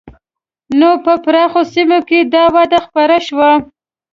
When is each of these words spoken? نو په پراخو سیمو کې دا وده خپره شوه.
نو 0.79 0.89
په 1.03 1.13
پراخو 1.23 1.61
سیمو 1.73 1.99
کې 2.09 2.19
دا 2.33 2.43
وده 2.55 2.79
خپره 2.85 3.17
شوه. 3.27 3.51